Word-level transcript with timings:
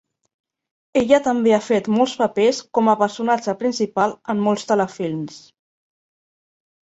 Ella 1.01 1.17
també 1.27 1.51
ha 1.57 1.59
fet 1.65 1.89
molts 1.95 2.15
papers 2.21 2.61
com 2.77 2.89
a 2.93 2.95
personatge 3.03 3.55
principal 3.59 4.15
en 4.35 4.41
molts 4.47 4.65
telefilms. 4.71 5.37